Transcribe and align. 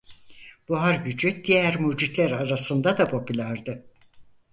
Buhar 0.69 0.95
gücü 0.95 1.43
diğer 1.43 1.79
mucitler 1.79 2.31
arasında 2.31 2.97
da 2.97 3.05
popülerdi. 3.05 3.85